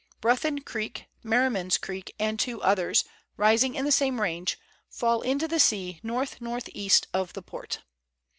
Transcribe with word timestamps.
Bruthen 0.19 0.63
Creek, 0.65 1.05
Merriman's 1.21 1.77
Creek, 1.77 2.15
and 2.17 2.39
two 2.39 2.59
others, 2.63 3.03
rising 3.37 3.75
in 3.75 3.85
the 3.85 3.91
same 3.91 4.19
range, 4.19 4.57
fall 4.89 5.21
into 5.21 5.47
the 5.47 5.59
sea 5.59 5.99
north 6.01 6.41
north 6.41 6.67
east 6.73 7.05
of 7.13 7.33
the 7.33 7.43
Port. 7.43 7.83